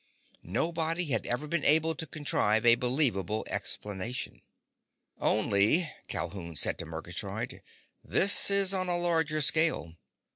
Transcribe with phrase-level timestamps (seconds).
[0.41, 4.41] Nobody had ever been able to contrive a believable explanation.
[5.19, 7.61] "Only," said Calhoun to Murgatroyd,
[8.03, 9.93] "this is on a larger scale.